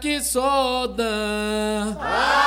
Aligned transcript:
que 0.00 0.20
só 0.22 0.86
dá. 0.86 1.96
Ah! 2.00 2.37